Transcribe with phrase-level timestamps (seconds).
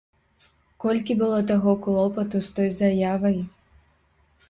[0.85, 3.37] Колькі было таго клопату з той заявай!